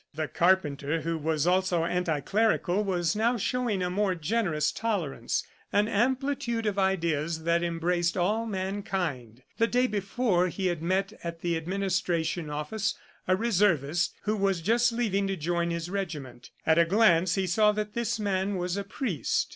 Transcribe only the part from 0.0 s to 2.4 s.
The carpenter, who was also anti